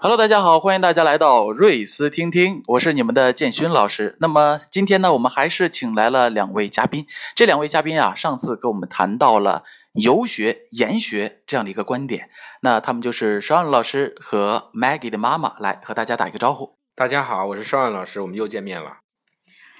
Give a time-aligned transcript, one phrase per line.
[0.00, 4.16] Hello，大家好，欢迎大家来到瑞思听听，我是你们的建勋老师。
[4.20, 7.06] 那么今天呢，我们还是请来了两位嘉宾。
[7.34, 9.64] 这两位嘉宾啊，上次跟我们谈到了
[9.94, 12.28] 游学、研学这样的一个观点。
[12.62, 16.76] 那他们就是邵安老师和 Maggie 的妈妈，来和大家打一个招呼。
[16.96, 18.98] 大家好，我是邵安老师，我们又见面了。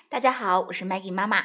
[0.09, 1.39] 大家好，我是 Maggie 妈妈。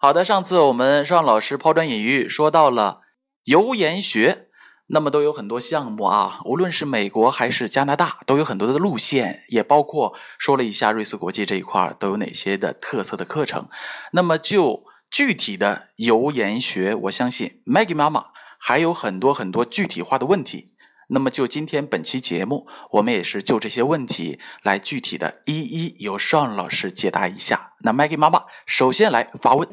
[0.00, 3.02] 好的，上次我们邵安老师抛砖引玉，说到了
[3.44, 4.46] 游研学。
[4.90, 13.68] 那么都有很多项目啊，无论是美国还是加拿大，都有很多的路线，也包括说了一下瑞思国际这一块都有哪些的特色的课程。
[14.12, 18.26] 那么就具体的游研学，我相信 Maggie 妈妈
[18.58, 20.74] 还有很多很多具体化的问题。
[21.10, 27.72] 那么就今天本期节目，我们也是就这些问题来具体的一一由 Sean 老师解答一下。
[27.80, 29.66] 那 Maggie 妈妈首先来发问。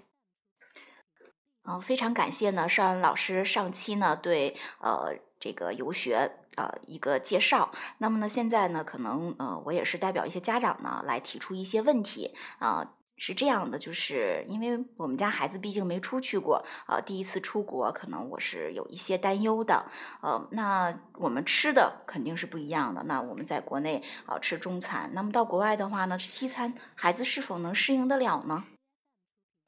[1.68, 7.72] 嗯，非常感谢呢，邵恩老师上期呢对呃这个游学呃一个介绍。
[7.98, 19.86] 那么呢，现在呢，可能呃我也是代表一些家长呢来提出一些问题啊，是这样的，就是因为我们家孩子毕竟没出去过啊，第一次出国，可能我是有一些担忧的。
[20.22, 23.04] 呃，那我们吃的肯定是不一样的。
[23.04, 28.66] 那我们在国内啊吃中餐，那么到国外的话呢，西餐，孩子是否能适应得了呢？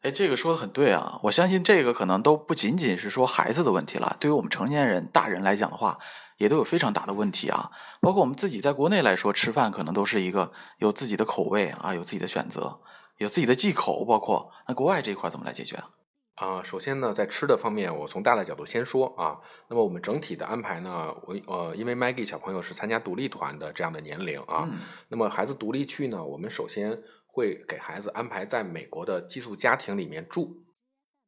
[0.02, 1.20] 哎，这个说的很对啊！
[1.24, 5.98] 我相信这个可能都不仅仅是说孩子的问题了，对于我们成年人、大人来讲的话，
[6.38, 7.72] 也都有非常大的问题啊。
[8.00, 12.80] 包括我们自己在国内来说，吃饭可能都是一个有自己的口味啊，有自己的选择，
[13.18, 14.06] 有自己的忌口。
[14.06, 15.90] 包括那国外这一块怎么来解决啊？
[16.36, 19.42] 啊，首先呢，在吃的方面，我从大的角度先说啊。
[19.70, 24.70] 那么我们整体的安排呢，我呃，因为 Maggie 小朋友是参加独立团的这样的年龄啊，
[25.10, 27.04] 那么孩子独立去呢，我们首先。
[27.30, 30.64] 会给孩子安排在美国的寄宿家庭里面住，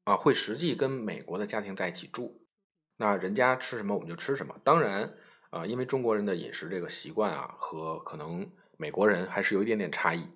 [0.05, 2.41] 啊，会实际跟美国的家庭在一起住。
[2.97, 4.55] 那人家吃什么我们就吃什么。
[4.63, 5.13] 当然，
[5.51, 10.27] 啊，因为中国人的饮食这个习惯啊，和可能美国人还是有一点点差异。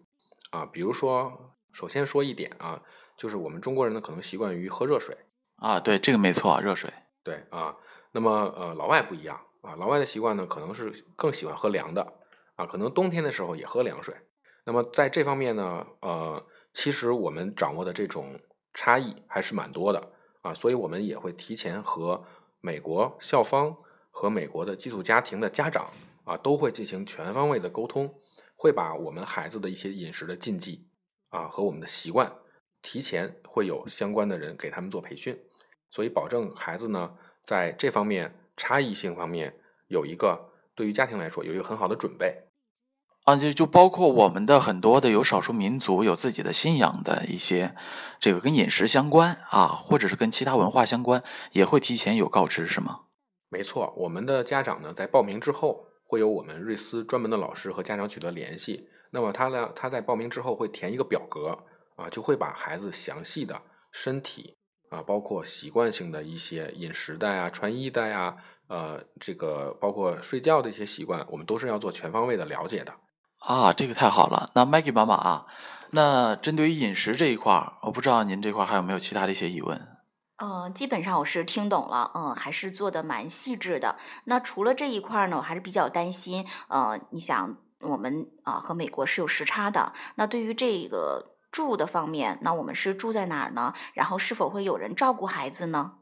[0.51, 2.81] 啊，比如说，首先说一点啊，
[3.17, 5.17] 就是我们中国人呢可能习惯于喝热水。
[5.57, 6.91] 啊，对，这个没错，热水。
[7.23, 7.77] 对啊，
[8.11, 12.13] 那么呃，老外不一样啊，老外的习惯呢可能是更喜欢喝凉的。
[12.55, 14.15] 啊，可能冬天的时候也喝凉水。
[14.63, 18.39] 那么在这方面呢，呃，其实我们掌握的这种
[18.75, 20.11] 差异还是蛮多的
[20.41, 22.23] 啊，所以我们也会提前和
[22.61, 23.75] 美国校方
[24.11, 25.91] 和美国的寄宿家庭的家长
[26.25, 28.13] 啊，都会进行全方位的沟通，
[28.63, 30.87] 会把我们孩子的一些饮食的禁忌
[31.27, 32.31] 啊和我们的习惯，
[32.81, 35.37] 提前会有相关的人给他们做培训，
[35.91, 37.13] 所以保证孩子呢
[37.45, 39.53] 在这方面差异性方面
[39.89, 42.45] 有一个对于家庭来说有一个很好的准备。
[43.25, 47.75] 啊，就就包括我们的很多的有少数民族有自己的信仰的一些，
[48.21, 53.01] 这个跟饮食相关啊，或者是跟其他文化相关，也会提前有告知，是吗？
[53.49, 58.87] 没错，我们的家长呢，在报名之后，会有我们瑞思专门的老师和家长取得联系。
[59.09, 61.57] 那么他呢，他在报名之后会填一个表格
[61.95, 63.59] 啊，就会把孩子详细的
[63.91, 64.55] 身体
[64.91, 68.37] 啊，包括习惯性的一些饮食的呀、穿衣的呀，
[68.67, 72.93] 呃，这个包括睡觉的一些习惯，我们都是要做全方位的了解的。
[73.39, 74.51] 啊，这个太好了。
[74.53, 75.47] 那 Maggie 妈妈啊，
[75.89, 79.81] 那针对于饮食这一块，我不知道您这块还有没有其他的一些疑问？
[80.37, 83.97] 嗯，基本上我是听懂了，嗯，还是做的蛮细致的。
[84.25, 93.73] 那除了这一块呢，我还是比较担心，呃，你想我们啊和美国是有时差的，那对于这个住的方面，那我们是住在哪儿呢？
[93.93, 95.99] 然后是否会有人照顾孩子呢？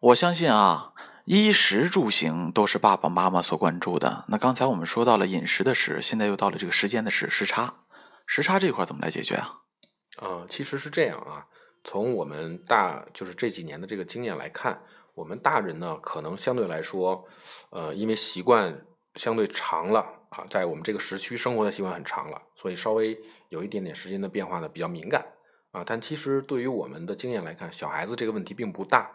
[0.00, 0.92] 我相信啊。
[1.26, 4.26] 衣食住行都是爸爸妈妈所关注的。
[4.28, 7.76] 那刚才我们说到了饮食的食，现在又到了这个时间的时时差。
[8.26, 9.60] 时差这块怎么来解决啊？
[10.18, 11.46] 啊，其实是这样啊。
[11.84, 14.82] 从我们大就是这几年的这个经验来看，
[15.14, 17.28] 我们大人呢可能相对来说，
[17.70, 18.86] 呃，因为习惯
[19.16, 20.00] 相对长了
[20.30, 23.20] 啊，在我们这个时区生活的习惯很长了，所以稍微
[23.50, 25.26] 有一点点时间的变化呢比较敏感
[25.72, 25.84] 啊。
[25.86, 29.10] 但其实对于我们的经验来看，小孩子这个问题并不大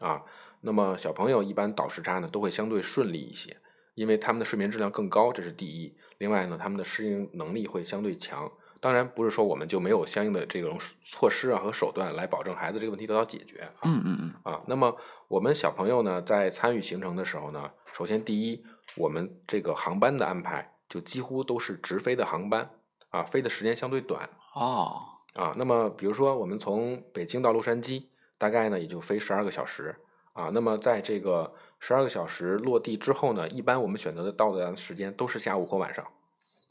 [0.00, 0.22] 啊。
[0.62, 3.58] 那么小朋友一般倒时差呢，都会相对顺利一些，
[3.94, 5.94] 因为他们的睡眠质量更高，这是第一。
[6.16, 8.50] 另外呢，他们的适应能力会相对强。
[8.84, 13.66] 当然不是说我们就没有相应的这种措施啊和手段来保证孩子这个问题得到解决。
[13.82, 14.34] 嗯嗯嗯。
[14.42, 14.94] 啊，那么
[15.26, 18.62] 我们小朋友呢，在参与行程的时候呢，首先第一，
[18.98, 22.68] 我们这个航班的安排就几乎都是直飞的航班
[23.08, 24.28] 啊，飞的时间相对短。
[24.54, 25.00] 哦。
[25.32, 29.96] 啊，那么比如说我们从北京到洛杉矶，大概呢也就飞十二个小时。
[30.34, 30.50] 啊。
[30.52, 36.06] 那么在这个十二个小时落地之后呢，一般我们选择的到达的时间都是下午或晚上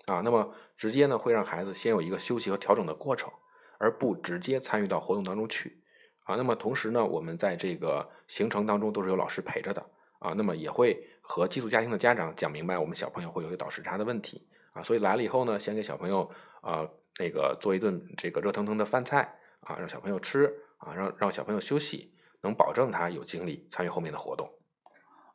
[0.06, 0.22] 啊。
[0.22, 3.32] 那么直接呢会让孩子先有一个休息和调整的过程，
[3.78, 5.82] 而不直接参与到活动当中去
[6.24, 6.36] 啊。
[6.36, 9.84] 那么同时呢，我们在这个行程当中都是有老师陪着的
[10.20, 10.34] 啊。
[10.36, 14.82] 那么也会和寄宿家庭的家长讲明白，我们小朋友会有一个倒时差的问题啊。
[14.84, 16.30] 所以来了以后呢，先给小朋友
[16.62, 16.90] 呃
[17.20, 24.50] 那个做一顿这个热腾腾的饭菜啊，让小朋友吃啊，让让小朋友休息，能保证他有精力参与后面的活动。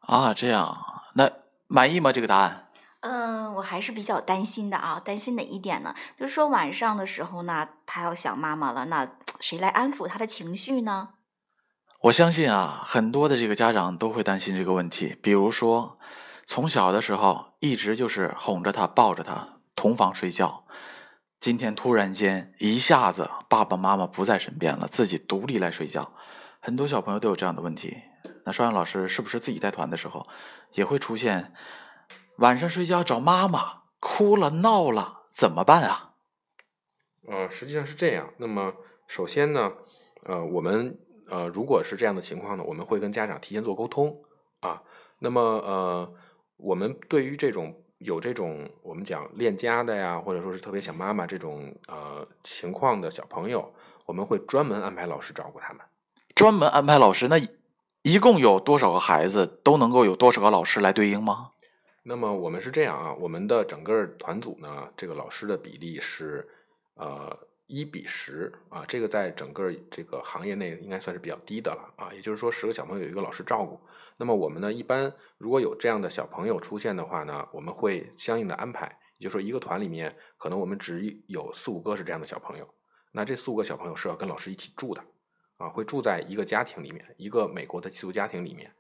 [0.00, 0.76] 啊，这样，
[1.14, 1.31] 那
[1.67, 2.12] 满意吗？
[2.12, 2.68] 这个答案？
[3.00, 4.99] 嗯，我还是比较担心的啊。
[4.99, 5.95] 担心哪一点呢？
[6.19, 9.09] 就是说晚上的时候呢，他要想妈妈了，那
[9.39, 11.11] 谁来安抚他的情绪呢？
[12.03, 15.17] 我相信啊，很多的这个家长都会担心这个问题。
[15.23, 15.99] 比如说，
[16.47, 20.65] 从小的时候一直就是哄着他、抱着他同房睡觉，
[21.41, 26.12] 今天突然间一下子爸爸妈妈不在身边了，自己独立来睡觉，
[26.61, 27.97] 很多小朋友都有这样的问题。
[28.45, 30.27] 那双阳老师是不是自己带团的时候
[30.73, 31.53] 也会出现
[32.38, 36.12] 晚上睡觉找妈妈，哭了闹了怎么办啊？
[37.26, 38.32] 呃，实际上是这样。
[38.37, 38.75] 那么
[39.08, 39.73] 首先呢，
[40.23, 44.23] 呃，我们呃如果是这样的情况呢，我们会跟家长提前做沟通
[44.61, 44.82] 啊。
[45.19, 46.12] 那么呃，
[46.58, 53.75] 我们对于这种有这种我们讲恋家的呀，或者说是特别想妈妈这种呃情况的小朋友，
[54.06, 55.82] 我们会专门安排老师照顾他们。
[56.37, 57.37] 专门安排老师，那
[58.02, 61.50] 一共有多少个孩子都能够有多少个老师来对应吗？
[62.08, 66.49] 那么我们是这样啊，我们的整个团组呢，这个老师的比例是
[66.94, 72.10] 呃一比十啊，这个在整个这个行业内应该算是比较低的了啊。
[72.14, 73.78] 也就是说，十个小朋友有一个老师照顾。
[74.16, 78.99] 那么我们呢，一般如果有这样的小朋友出现的话呢，我们会相应的安排。
[79.19, 82.66] 也就是说，一个团里面可能我们只有四五个是这样的小朋友，
[83.12, 85.04] 那这四五个小朋友是要跟老师一起住的
[85.58, 88.72] 啊，会住在一个家庭里面，一个美国的寄宿家庭里面。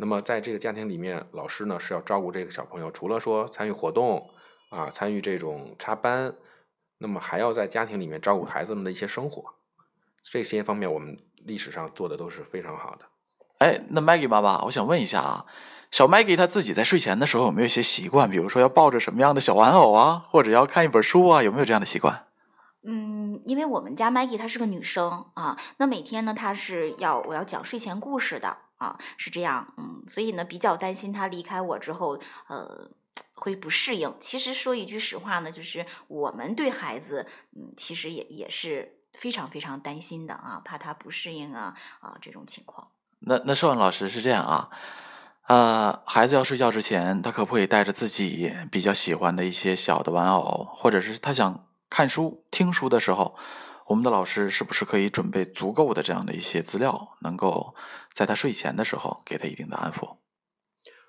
[0.00, 4.30] 那么在这个家庭里面，老师呢是要照顾这个小朋友，除了说参与活动
[4.70, 6.34] 啊，参与这种插班，
[6.96, 9.44] 那么还要在家庭里面照顾孩子们的一些生活。
[10.24, 13.04] 这些方面我们历史上做的都是非常好的。
[13.58, 15.44] 哎，那 Maggie 妈妈，我想问一下啊，
[15.90, 18.30] 小 Maggie 她自己在睡前的时候有没有一些习惯？
[18.30, 22.24] 比如说要抱着什么样的小玩偶啊，或者要看一本书啊，有没有这样的习惯？
[22.82, 32.18] 嗯，因为我们家 Maggie 她是个女生啊，那每天呢她是要我要讲睡前故事的啊，是这样，嗯，所以呢比较担心他离开我之后，
[32.48, 32.90] 呃，
[33.34, 34.14] 会不适应。
[34.18, 42.88] 其实说一句实话呢，就是我们对孩子，嗯，其实也也是非常非常担心的啊，怕他不适应啊啊这种情况。
[43.20, 44.70] 那那寿文老师是这样啊，
[45.48, 53.36] 呃，孩子要睡觉之前，他可不可以带着自己比较喜欢的一些小的玩偶，或者是他想看书、听书的时候，
[53.88, 57.74] 我们的老师是不是可以准备足够的这样的一些资料，能够
[58.14, 60.18] 在他睡前的时候给他一定的安抚？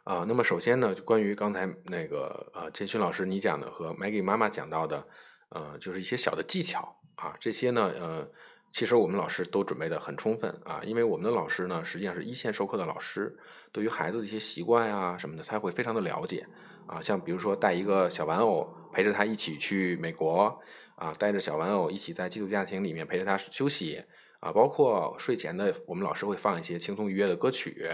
[0.03, 5.07] 啊，那么首先呢，就关于刚才那个呃，建勋老师你讲的和 Maggie 妈妈讲到的，
[5.49, 8.31] 呃，就是一些小的技巧啊，这些呢，呃。
[8.73, 13.37] 其实我们老师都准备的很充分啊，因为我们的老师呢，实际上是一线授课的老师，
[13.73, 16.47] 对于孩子的一些习惯啊什么的，他会非常的了解
[16.87, 17.01] 啊。
[17.01, 20.57] 像比如说带一个小玩偶陪着他一起去美国
[20.95, 24.01] 啊，带着小玩偶一起在寄宿家庭里面陪着他休息
[24.41, 27.89] 啊，包括睡前的，我们老师会放一些轻松愉悦的歌曲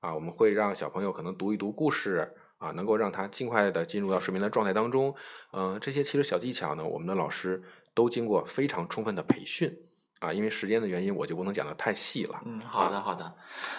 [0.00, 5.14] 啊，我们会让小朋友可能读一读故事啊，能够让他尽快的进入到睡眠的状态当中。
[5.52, 7.62] 嗯，这些其实小技巧呢，我们的老师
[7.94, 9.72] 都经过非常充分的培训。
[10.20, 12.38] 啊，因为时间的原因，我就不能讲的太细了。
[12.44, 13.34] 嗯，好的，好的。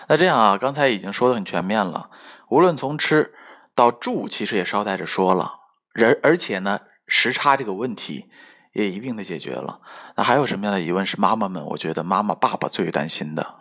[0.08, 2.10] 那这样啊，刚才已经说的很全面了，
[2.50, 3.32] 无论从吃
[3.76, 5.60] 到住，其实也捎带着说了。
[5.94, 8.32] 人而且呢，时差这个问题
[8.74, 9.82] 也一并的解决了。
[10.16, 11.66] 那还有什么样的疑问是妈妈们？
[11.68, 13.56] 我觉得妈妈、爸爸最担心的。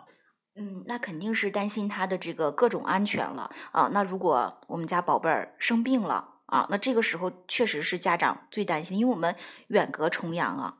[0.55, 3.89] 嗯，那肯定是担心他的这个各种安全了啊。
[3.93, 9.35] 那如果我们家宝贝儿生病了啊，那这个时候确实是家长最担心，因为我们
[9.67, 10.75] 远隔重洋啊。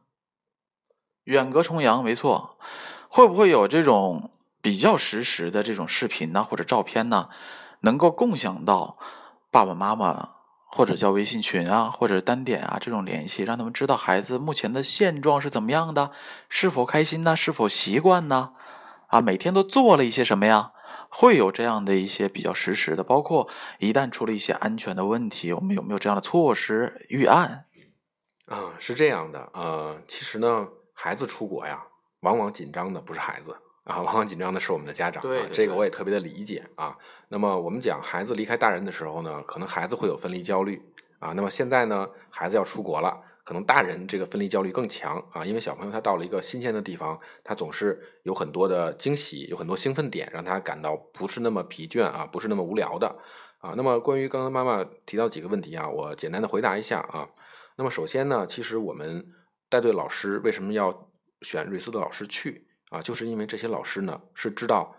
[1.23, 2.57] 远隔重洋，没错，
[3.09, 7.29] 会不会有这种比较实时的这种视频呢，或者照片呢，
[7.81, 8.97] 能够共享到
[9.49, 10.31] 爸爸妈妈
[10.71, 16.11] 或者叫微信群啊，或者单点啊这种联系，让他们知道孩子目前的现状是怎么样的，
[16.49, 17.35] 是否开心呢？
[17.35, 18.53] 是否习惯呢？
[19.07, 20.71] 啊，每天都做了一些什么呀？
[21.09, 23.47] 会有这样的一些比较实时的，包括
[23.79, 27.65] 一旦出了一些安全的问题，我们有没有这样的措施预案？
[28.45, 30.67] 啊，是这样的，呃，其实呢。
[30.93, 31.81] 孩子出国呀，
[32.19, 33.57] 往往紧张的不是孩子
[33.91, 35.21] 啊，往往紧张的是我们的家长。
[35.21, 36.97] 对，这个我也特别的理解啊。
[37.27, 40.81] 那么我们讲孩子离开大人的时候呢，可能孩子会有分离焦虑
[41.19, 41.33] 啊。
[41.33, 53.13] 那么现在呢，孩子要出国了，可可能大人这个分离焦虑更强啊，因为小朋友他到了一个新鲜的地方，他总是有很多的惊喜，有很多兴奋点，让他感到不是那么疲倦啊，不是那么无聊的
[53.59, 53.73] 啊。
[53.75, 57.27] 那么关于刚刚妈妈提到几个问题啊，我简单的回答一下啊。
[57.75, 59.25] 那么首先呢，其实我们
[59.67, 61.09] 带队老师为什么要
[61.41, 63.01] 选瑞思的老师去啊？
[63.01, 64.95] 就是因为这些老师呢是知道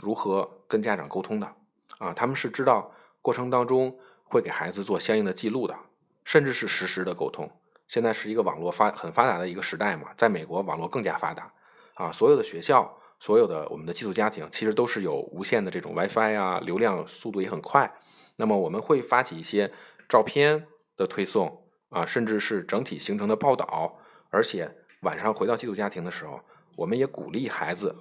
[0.00, 1.52] 如何跟家长沟通的
[1.98, 5.76] 啊，他们是知道过程当中会给孩子做相应的记录的，
[6.22, 7.50] 甚至是实时的沟通。
[7.88, 11.52] 现在是一个网络发很发达的一个时代嘛，在美国网络更加发达
[11.94, 17.92] 啊，所有的学校，所有的我们的寄宿家庭，其实都是有无线的这种 WiFi 啊，流量速度也很快。
[18.36, 19.72] 那么我们会发起一些
[20.08, 20.66] 照片
[20.96, 23.98] 的推送啊，甚至是整体行程的报道，
[24.30, 26.40] 而且晚上回到寄宿家庭的时候，
[26.76, 27.94] 我们也鼓励孩子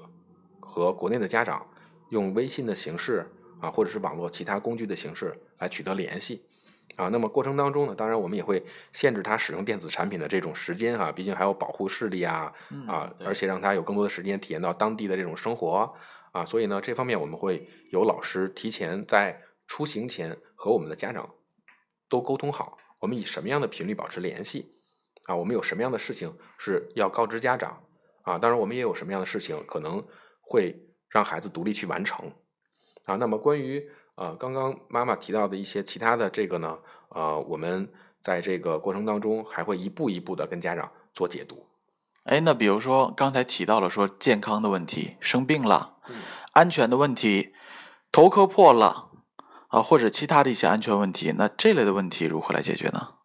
[0.60, 1.68] 和国内的家长
[2.10, 3.26] 用微信的形式
[3.60, 6.46] 啊，或者是网络其他工具的形式来取得联系。
[6.96, 12.54] 啊，那么过程当中呢，当然我们也会限制他使用电子产品的这种时间啊，毕竟还要保护视力啊，
[12.88, 15.96] 啊，而且让他有更多的时间体验到当地的这种生活
[16.34, 21.32] 啊，所以呢，这方面我们会有老师提前在出行前和我们的家长
[22.10, 24.70] 都沟通好，我们以什么样的频率保持联系
[25.26, 27.82] 啊，我们有什么样的事情是要告知家长
[28.24, 30.04] 啊，当然我们也有什么样的事情可能
[30.42, 30.76] 会
[31.08, 32.34] 让孩子独立去完成
[33.06, 33.90] 啊，那么关于。
[34.16, 36.78] 呃，刚刚妈妈提到的一些其他的这个呢，
[37.10, 41.66] 呃，我们在这个过程当中还会一步一步的跟家长做解读。
[42.26, 45.98] 哎，那比如说刚才提到了说健康的问题，生病了，
[46.52, 47.56] 安全的问题，
[48.12, 49.10] 头磕破了
[49.70, 53.16] 啊，或者其他的一些安全问题，那这类的问题如何来解决呢？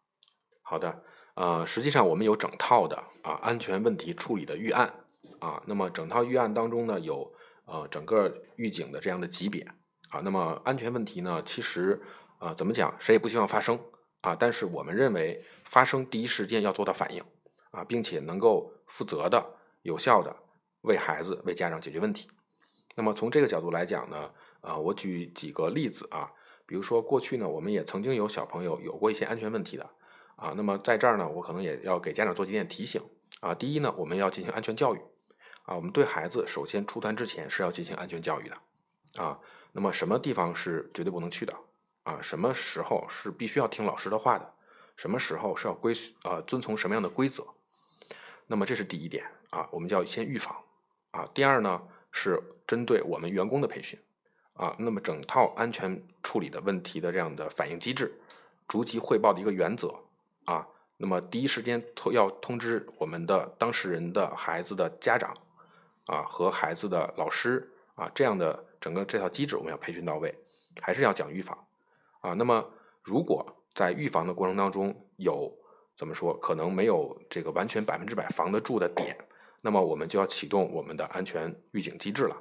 [0.63, 1.03] 好的，
[1.39, 4.93] 呃，实际上我们有整套的啊安全问题处理的预案
[5.39, 7.33] 啊，那么整套预案当中呢有
[7.65, 9.65] 呃整个预警的这样的级别。
[10.11, 11.43] 啊，那么安全问题呢？
[11.47, 12.01] 其实，
[12.41, 13.79] 呃，怎么讲，谁也不希望发生
[14.23, 14.35] 啊。
[14.35, 17.23] 但是我们认为，发生第一时间要做到反应
[17.71, 19.45] 啊，并且能够负责的、
[19.83, 20.35] 有效的
[20.81, 22.27] 为孩子、为家长解决问题。
[22.97, 24.31] 那么从这个角度来讲呢，
[24.63, 26.33] 啊，我举几个例子啊，
[26.67, 29.91] 比如说过去呢，我们也曾经有小朋友有过一些安全问题的
[30.39, 30.55] 啊。
[30.57, 33.03] 那么在这儿呢，我可能也要给家长做几点提醒
[33.41, 33.55] 啊。
[33.55, 35.01] 第一呢，我们要进行安全教育
[35.65, 35.77] 啊。
[35.77, 39.39] 我们对孩子首先出团之前是要进行安全教育的啊。
[39.73, 41.55] 那么什么地方是绝对不能去的
[42.05, 42.19] 啊？
[42.23, 44.55] 什么时候是必须要听老师的话的？
[44.97, 47.47] 什么时候是要规呃遵从什么样的规则？
[48.47, 50.57] 那么这是第一点啊，我们叫先预防
[51.13, 51.29] 啊。
[51.35, 53.97] 第二呢是针对我们员工的培训
[54.55, 54.75] 啊。
[54.79, 58.19] 那么整套安全处理的问题的这样的反应机制，
[58.67, 59.95] 逐级汇报的一个原则
[60.49, 60.67] 啊。
[60.97, 65.35] 那么第一时间通要通知我们的当事人的孩子的家长
[66.07, 68.65] 啊和孩子的老师啊这样的。
[68.81, 70.33] 整个这套机制我们要培训到位，
[70.81, 71.67] 还是要讲预防
[72.21, 72.33] 啊。
[72.35, 72.65] 那么
[73.03, 75.53] 如果在预防的过程当中有
[75.97, 79.19] 怎么说，可能没有这个完全百分之百防得住的点，
[79.63, 82.37] 那么我们就要启动我们的安全预警机制了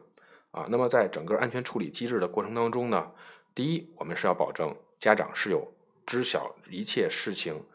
[0.51, 0.67] 啊。
[0.69, 3.11] 那么在整个安全处理机制的过程当中呢，
[3.55, 5.73] 第一，我们是要保证家长是有
[6.05, 7.65] 知晓一切事情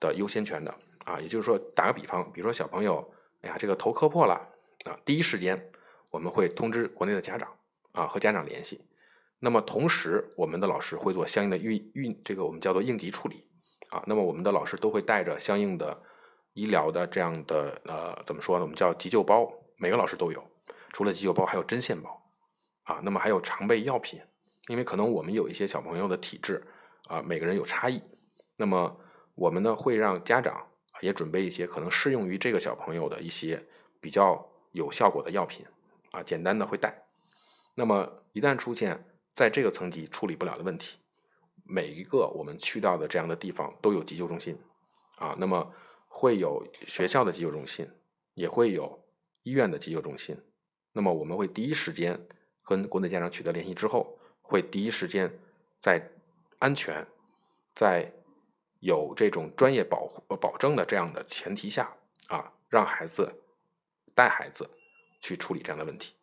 [0.00, 1.20] 的优先权的啊。
[1.20, 4.34] 也就是说，打个比方，比如说小朋友，哎呀，这个头磕破了
[4.86, 5.70] 啊，第一时间
[6.10, 7.48] 我们会通知国内的家长。
[7.92, 8.80] 啊，和家长联系。
[9.40, 13.44] 那么同时，我们的老师会做相应的运运，这个我们叫做应急处理。
[13.88, 16.00] 啊，那么我们的老师都会带着相应的
[16.52, 18.62] 医疗的这样的呃，怎么说呢？
[18.62, 20.40] 我们叫急救包，每个老师都有。
[20.92, 22.22] 除了急救包，还有针线包。
[22.84, 24.20] 啊，那么还有常备药品，
[24.68, 26.64] 因为可能我们有一些小朋友的体质
[27.08, 28.00] 啊，每个人有差异。
[28.56, 28.96] 那么
[29.40, 30.66] 我们呢，会让家长
[31.00, 33.66] 也准备一些可能适用于这个小朋友的一些
[33.98, 35.64] 比较有效果的药品。
[36.10, 37.06] 啊，简单的会带。
[37.74, 40.98] 那么一旦出现在这个层级处理不了的问题，
[41.64, 44.58] 每一个我们去到的这样的地方都有急救中心，
[45.16, 45.72] 啊，那么
[46.08, 47.88] 会有学校的急救中心，
[48.34, 49.02] 也会有
[49.44, 50.36] 医院的急救中心。
[50.92, 52.28] 那么我们会第一时间
[52.64, 55.32] 跟国内家长取得联系之后，会第一时间
[55.80, 56.10] 在
[56.58, 57.06] 安全、
[57.74, 58.12] 在
[58.80, 61.90] 有这种专业保护保证的这样的前提下，
[62.28, 63.42] 啊，让孩子
[64.14, 64.68] 带孩子
[65.20, 66.14] 去处理这样的问题。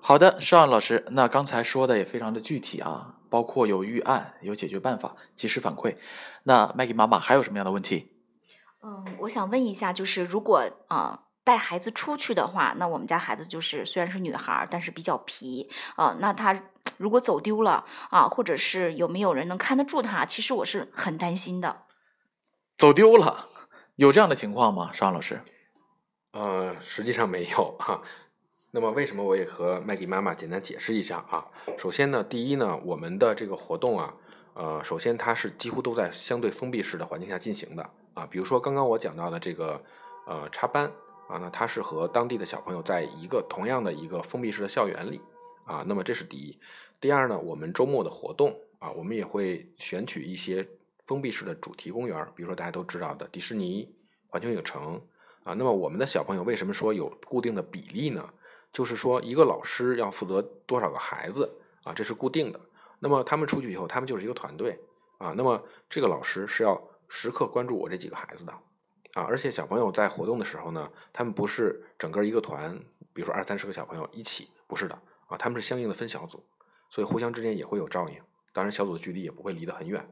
[0.00, 5.96] 好的，邵阳老师，那刚才说的也非常的具体啊，包括有预案、有解决办法、及时反馈。
[6.44, 8.12] 那麦 e 妈妈还有什么样的问题？
[8.82, 16.54] 嗯，我想问一下，就是如果啊带孩子出去的话，那我们家孩子就是虽然是女孩，但是比较皮啊，那她
[16.98, 20.26] 如果走丢了啊，或者是有没有人能看得住他？
[20.26, 21.84] 其实我是很担心的。
[22.76, 23.48] 走丢了，
[23.96, 24.90] 有这样的情况吗？
[24.92, 25.40] 邵老师？
[26.32, 28.02] 呃，实际上没有哈。
[28.70, 31.46] 那么为什么我也和麦迪妈妈简单解释一下啊？
[31.78, 34.14] 首先呢，第一呢，我们的这个活动啊，
[34.52, 39.82] 呃，首先它是几乎都在相对封闭式的环境下进行的啊，比如说刚刚我讲到的这个
[40.26, 40.84] 呃插班
[41.28, 45.22] 啊，那它是和当地的小朋友在一个同样的一个封闭式的校园里
[45.64, 46.60] 啊，那么这是第一。
[47.00, 50.68] 第二呢，我们周末的活动啊，我们也会选取一些
[51.06, 53.94] 封闭式的主题公园，比如说大家都知道的迪士尼、
[54.26, 55.00] 环球影城
[55.44, 55.54] 啊。
[55.54, 58.28] 那么我们的小朋友为什么说有固定的比例呢？
[58.72, 62.60] 就是说一个老师要负责多少个孩子啊，这是固定的。
[62.98, 64.80] 那么他们出去以后，他们就是一个团队
[65.18, 65.32] 啊。
[65.36, 68.52] 那么这个老师是要时刻关注我这几个孩子的
[69.14, 69.22] 啊。
[69.22, 72.76] 而且小朋友在活动的时候呢，他们不是整个一个团，
[73.14, 76.44] 比如说二三十个小朋友一起，不是的啊，他们是相应的分小组，
[76.88, 78.16] 所以互相之间也会有照应。
[78.52, 80.08] 当然，小组的距离也不会离得很远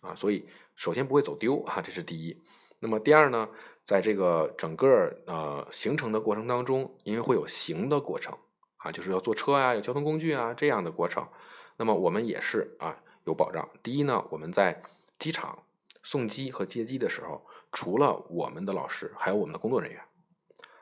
[0.00, 0.14] 啊。
[0.14, 2.40] 所以首先不会走丢啊，这是第一。
[2.78, 3.48] 那么第二呢，
[3.84, 8.38] 在这个整个呃行程的过程当中，因为会有行的过程
[8.78, 11.28] 啊，就是要坐车啊，有交通工具啊这样的过程。
[11.76, 13.68] 那么我们也是啊，有保障。
[13.82, 14.82] 第一呢，我们在
[15.18, 15.64] 机场
[16.02, 20.00] 送机和接机的时候，除了我们的老师，还有我们的工作人员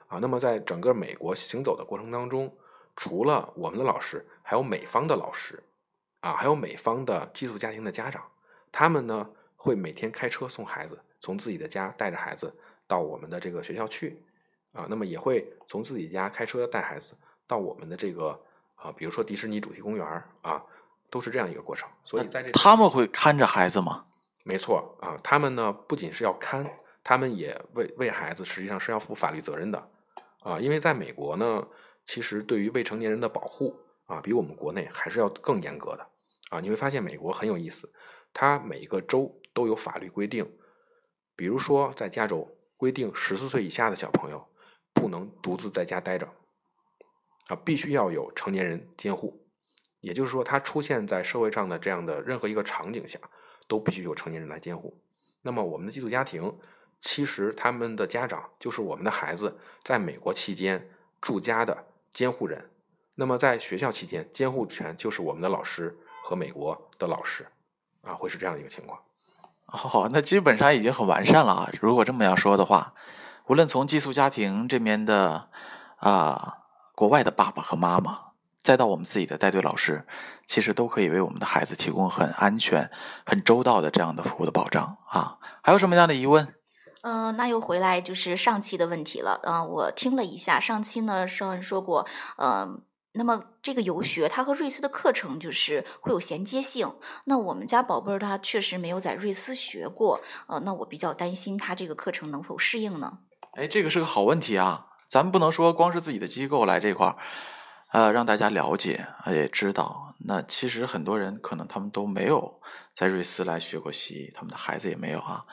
[0.07, 0.19] 啊。
[0.21, 2.57] 那么在整个美国行走的过程当中，
[2.99, 5.63] 除了我们的老师，还有美方的老师
[6.21, 8.23] 啊，还有美方的寄宿家庭的家长，
[8.71, 12.53] 他们呢会每天开车送孩子，从自己的家带着孩子
[12.87, 14.23] 到我们的这个学校去
[14.73, 14.87] 啊。
[14.91, 18.39] 那么也会从自己家开车带孩子到我们的这个
[18.75, 20.07] 啊，比如说迪士尼主题公园
[20.43, 20.63] 啊。
[21.11, 24.05] 都是这样一个过程，所以在这他们会看着孩子吗？
[24.45, 26.71] 没错啊，他们呢不仅是要看，
[27.03, 29.89] 他们也为为孩子实际上是要负法律责任的
[30.41, 31.67] 啊，因为在美国呢，
[32.09, 36.09] 其实对于未成年人的保护啊，比我们国内还是要更严格的
[36.49, 36.59] 啊。
[36.59, 37.93] 你会发现美国很有意思，
[38.33, 40.51] 它每一个州都有法律规定，
[41.37, 44.49] 比如说在加州规定十四岁以下的小朋友
[44.95, 46.27] 不能独自在家待着
[47.49, 49.45] 啊，必须要有成年人监护。
[50.01, 53.19] 也就是说，他出现在社会上的这样的任何一个场景下，
[53.67, 55.03] 都必须有成年人来监护。
[55.43, 56.57] 那么，我们的寄宿家庭，
[57.03, 60.89] 其实他们的家长就是我们的孩子在美国期间
[61.21, 61.85] 住家的
[62.19, 62.69] 监护人。
[63.15, 67.47] 那么，在学校期间，监护权就是我们的老师和美国的老师，
[68.03, 68.99] 啊，会是这样一个情况。
[69.67, 71.71] 哦，那基本上已经很完善了啊。
[71.81, 72.93] 如果这么样说的话，
[73.47, 75.49] 无论从寄宿家庭这边的
[75.99, 76.59] 啊，
[76.97, 78.23] 国外的爸爸和妈妈。
[78.61, 80.05] 再到我们自己的带队老师，
[80.45, 82.91] 其实都可以为我们的孩子提供很安全、
[83.25, 85.39] 很周到的这样的服务的保障啊！
[85.63, 86.53] 还有什么样的疑问？
[87.09, 89.41] 嗯，那又回来就是上期的问题了。
[89.45, 96.93] 嗯，我听了一下上期呢，上文说过，嗯，那么这个游学它和瑞思的课程就是会有衔接性。
[97.25, 103.21] 那我们家宝贝儿他确实没有在瑞思学过，呃，那我比较担心他这个课程能否适应呢？
[103.55, 104.89] 哎，这个是个好问题啊！
[105.09, 107.17] 咱们不能说光是自己的机构来这块儿。
[107.93, 112.61] 呃，让大家了解，也知道，那其实很多人可能他们都没有
[112.93, 115.47] 在瑞思来学过习，他们的孩子也没有啊。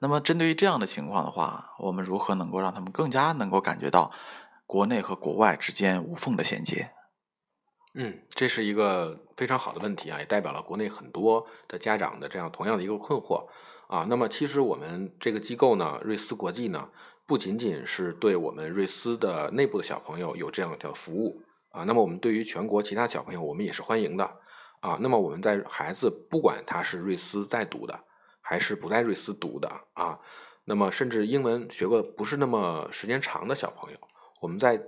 [0.00, 4.10] 那么针对于这样的情况的话，我们如何能够让他们更加能够感觉到
[4.66, 6.90] 国内和国外之间无缝的衔接？
[7.94, 13.46] 嗯，这是一个非常好的问题啊，也代表了国内很多的家长的这样同样的一个困惑
[13.88, 14.04] 啊。
[14.08, 16.88] 那么其实我们这个机构呢，瑞思国际呢，
[17.26, 21.40] 不仅仅是对我们瑞思的内部的小朋友有这样的服务。
[21.70, 24.24] 啊，那么我们对于全国其他小朋友，我们也是欢迎的
[24.78, 24.96] 啊。
[25.00, 27.98] 那么我们在孩子不管他是瑞思在读的，
[28.46, 30.20] 还是不在瑞思读的啊，
[30.66, 33.98] 那么甚至英文学过不是那么时间长的小朋友，
[34.42, 34.80] 我们在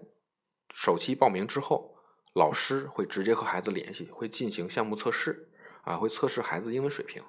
[0.75, 1.97] 首期报名之后，
[2.35, 5.49] 老师会直接和孩子联系，会进行项目测试
[5.85, 7.23] 啊，会测试孩子英文水平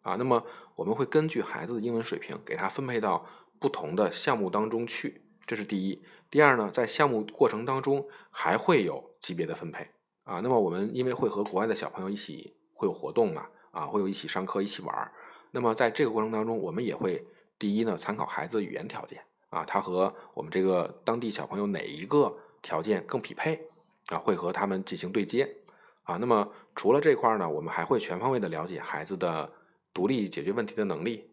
[0.00, 0.16] 啊。
[0.16, 0.42] 那么
[0.74, 3.26] 我们会根据孩子的英文水平，给他分配到
[3.60, 5.22] 不同的项目当中去。
[5.46, 9.86] 这是第一，第二呢，在项目过程当中还会有级别的分配
[10.24, 10.40] 啊。
[10.40, 15.12] 那么我们因为会和国外的小朋友一起会有活动嘛，啊，会有一起上课一起玩儿。
[15.50, 17.26] 那么在这个过程当中，我们也会
[17.58, 23.60] 第一呢，参考孩子的语言条件啊，他和我们这个当地小朋友哪一个条件更匹配
[24.08, 25.56] 啊，会和他们进行对接
[26.04, 26.16] 啊。
[26.16, 29.52] 那么除了这块呢，我们还会全方位的了解孩子的
[29.92, 31.30] 独立解决问题的能力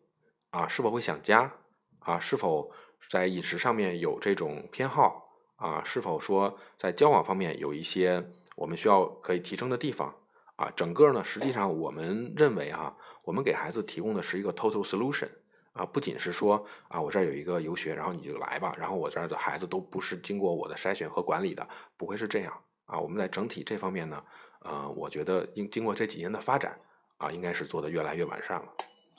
[0.52, 1.52] 啊，是否会想家
[2.00, 2.72] 啊，是否。
[3.08, 5.84] 在饮食上面有这种偏好啊？
[5.86, 10.16] 是否说在交往方面有一些我们需要可以提升的地方
[10.56, 10.72] 啊？
[10.76, 15.28] 整个呢，实际上我们认为哈，我们给孩子提供的是一个 total solution
[15.74, 22.54] 啊，不仅是说啊，我这儿有一个游学，然后你就来吧，然后我这儿的孩子都不是经过我的筛选和管理的，不会是这样
[22.86, 22.98] 啊。
[22.98, 24.24] 我们在整体这方面呢，
[24.62, 26.80] 呃，我觉得应经过这几年的发展
[27.18, 28.68] 啊，应该是做的越来越完善了。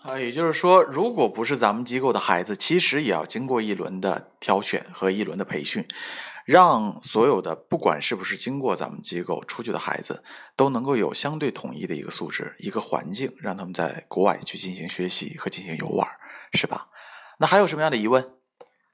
[0.02, 5.84] 啊，也就是说，如果不是咱们机构的孩子，其实也要经过一轮的挑选和一轮的培训，
[6.46, 10.22] 让所有的不管是不是经过咱们机构出去的孩子，
[10.54, 16.08] 都能够有相对统一的一个素质、一个环境，让他们在国外去进行学习和进行游玩，
[16.52, 16.88] 是吧？
[17.38, 18.32] 那还有什么样的疑问？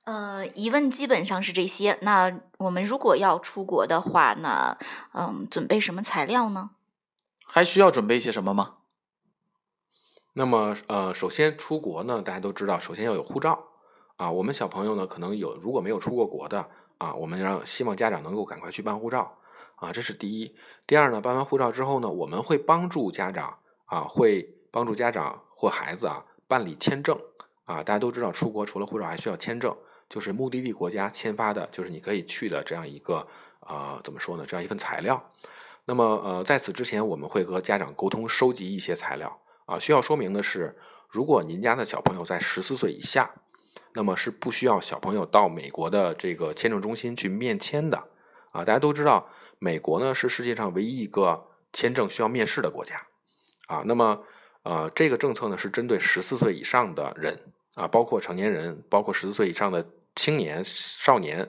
[0.04, 1.98] 呃，疑问基本上是这些。
[2.00, 4.76] 那我们如果要出国的话，那
[5.12, 6.70] 嗯，准备什么材料呢？
[7.44, 8.76] 还需要准备一些什么吗？
[10.32, 13.62] 那么，呃，首先出国呢，大家都知道，首先要有护照
[14.16, 14.30] 啊。
[14.30, 16.70] 我们小朋友呢，可能有如果没有出过国的
[17.02, 19.36] 啊，我们让希望家长能够赶快去办护照
[19.74, 20.54] 啊，这是第一。
[20.86, 27.18] 第二呢，办完护照之后呢，我们会帮助家长啊，会帮助家长或孩子啊办理签证
[27.64, 27.82] 啊。
[27.82, 29.76] 大家都知道，出国除了护照还需要签证，
[30.08, 33.26] 就是目的地国家签发的，就是你可以去的这样一个
[33.66, 34.44] 呃，怎么说呢？
[34.46, 35.28] 这样一份材料。
[35.86, 39.40] 那么，呃，在此之前，我们会和家长沟通，收集一些材料。
[39.66, 43.28] 啊，需要说明的是，如果您家的小朋友在十四岁以下，
[43.94, 47.96] 那么是不需要小朋友到美国的这个签证中心去面签的。
[48.52, 49.26] 啊，大家都知道，
[49.58, 53.00] 美国呢是世界上唯一一个签证需要面试的国家。
[53.66, 54.22] 啊，那么
[54.62, 61.48] 呃，这个政策呢是针对十四岁以上的人啊，包括成年人，包括十四岁以上的青年少年。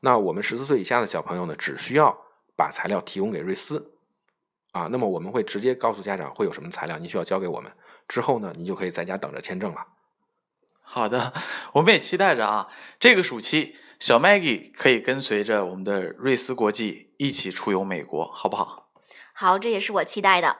[0.00, 2.16] 那我们十四岁以下的小朋友呢，只需要
[2.56, 3.92] 把材料提供给瑞思。
[4.72, 7.72] 啊，那么我们会直接告诉家长会有什么材料，你需要交给我们。
[8.06, 9.86] 之后呢，你就可以在家等着签证了。
[10.86, 11.32] 好的，
[11.72, 12.68] 我们也期待着啊，
[13.00, 18.90] 这个暑期小 Maggie 可以跟随着我们的瑞思国际一起出游美国，好不好？
[19.32, 20.58] 好，这也是我期待的。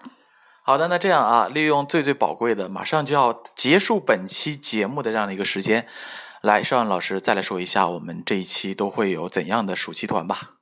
[0.65, 5.87] 好的，那这样啊，利用最最宝贵的马上就要结束本期节目的这样的一个时间，
[6.41, 10.55] 来，邵阳老师再来说一下我们这一期都会有怎样的暑期团吧。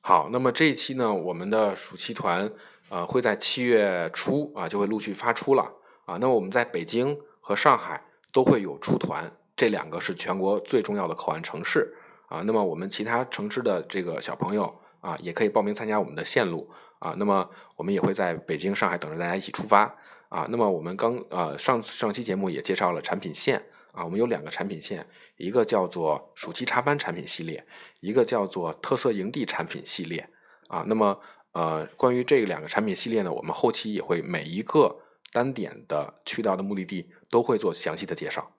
[0.00, 2.52] 好，那么这一期呢，我们的暑期团
[2.90, 5.62] 呃会在七月初啊就会陆续发出了
[6.04, 6.18] 啊。
[6.20, 8.02] 那么我们在北京和上海
[8.34, 11.94] 都会有出团，这两个是全国最重要的口岸城市
[12.26, 12.42] 啊。
[12.44, 16.68] 那么我们其他城市的这个小朋友啊，也可以报名参加我们的线路
[16.98, 17.14] 啊。
[17.16, 19.82] 那么我们也会在北京、上海等着大家一起出发
[20.28, 20.46] 啊。
[20.50, 23.64] 那么我们刚呃上上期节目也介绍了产品线。
[23.92, 27.64] 啊，我们有两个产品线，一个叫做暑期插班产品系列，
[28.00, 30.28] 一个叫做特色营地产品系列。
[30.66, 31.20] 啊，那么
[31.52, 34.98] 呃，关于这两个产品系列呢，我们后期也会每一个
[35.34, 38.52] 单点的去到的目的地都会做详细的介绍。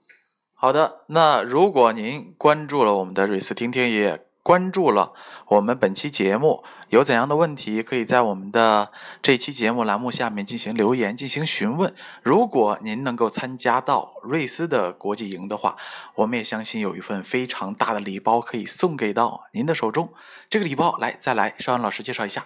[0.54, 4.26] 好的，那如果您关注了我们的瑞思听听也。
[4.46, 5.14] 关注了
[5.48, 8.92] 我们本期节目，有怎样的问题，可以在我们的
[9.24, 11.96] 这期节目栏目下面进行留言，进行询问。
[12.22, 15.76] 如果您能够参加到瑞思的国际营的话，
[16.14, 20.14] 我们也相信有一份非常大的礼包可以送给到您的手中。
[20.48, 22.46] 这个礼包，来再来，邵阳老师介绍一下。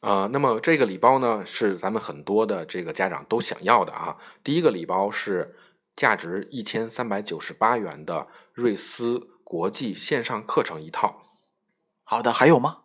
[0.00, 4.16] 呃，那么这个礼包呢，是咱们很多的这个家长都想要的啊。
[4.44, 5.56] 第一个礼包是
[5.96, 11.22] 价值一千三百九十八元的瑞思国际线上课程一套。
[12.04, 12.78] 好的，还有吗？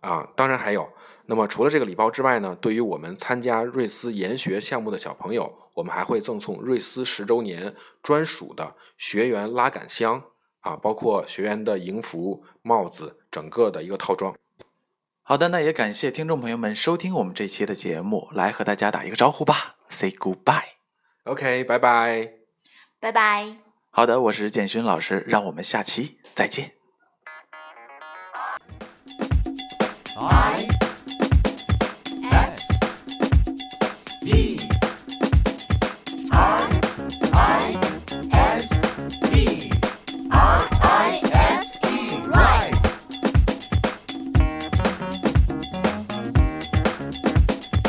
[0.00, 0.88] 啊，当然还有。
[1.26, 10.22] 那么除了这个礼包之外呢，对于我们参加瑞思研学项目的小朋友，我们还会赠送瑞思十周年专属的学员拉杆箱
[10.60, 14.34] 啊，包括学员的营服、帽子，整个的一个套装。
[15.30, 20.64] 好的，那也感谢听众朋友们收听我们这期的节目，来和大家打一个招呼吧，say goodbye。
[21.22, 22.32] OK，拜拜，
[22.98, 23.56] 拜拜。
[23.92, 26.79] 好的，我是建勋老师，让我们下期再见。